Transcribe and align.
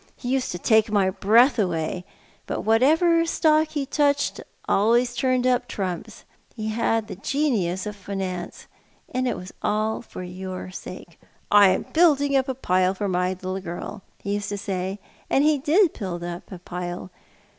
He 0.15 0.29
used 0.29 0.51
to 0.51 0.57
take 0.57 0.89
my 0.91 1.11
breath 1.11 1.59
away; 1.59 2.05
but 2.47 2.61
what 2.61 2.81
ever 2.81 3.23
stock 3.23 3.67
he 3.67 3.85
touched 3.85 4.41
always 4.67 5.13
turned 5.15 5.45
up 5.45 5.67
trumps. 5.67 6.25
He 6.55 6.69
had 6.69 7.05
the 7.05 7.17
genius 7.17 7.85
of 7.85 7.95
finance. 7.95 8.65
And 9.13 9.27
it 9.27 9.37
was 9.37 9.53
all 9.61 10.01
for 10.01 10.23
your 10.23 10.71
sake.' 10.71 11.19
I 11.51 11.67
am 11.69 11.85
building 11.93 12.35
up 12.35 12.47
a 12.49 12.55
pile 12.55 12.95
for 12.95 13.07
my 13.07 13.33
little 13.33 13.59
girl,' 13.61 14.01
he 14.17 14.33
used 14.33 14.49
to 14.49 14.57
say; 14.57 14.97
and 15.29 15.43
he 15.43 15.59
did 15.59 15.93
build 15.93 16.23
up 16.23 16.51
a 16.51 16.57
pile. 16.57 17.11